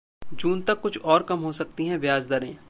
[0.33, 2.55] ‘जून तक कुछ और कम हो सकती हैं ब्याज दरें'